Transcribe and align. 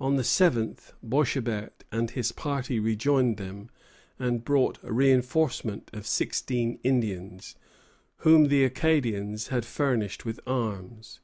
On 0.00 0.16
the 0.16 0.24
7th, 0.24 0.94
Boishébert 1.08 1.70
and 1.92 2.10
his 2.10 2.32
party 2.32 2.80
rejoined 2.80 3.36
them, 3.36 3.68
and 4.18 4.42
brought 4.44 4.82
a 4.82 4.92
reinforcement 4.92 5.90
of 5.94 6.08
sixteen 6.08 6.80
Indians, 6.82 7.54
whom 8.26 8.48
the 8.48 8.64
Acadians 8.64 9.46
had 9.46 9.64
furnished 9.64 10.24
with 10.24 10.40
arms. 10.44 11.20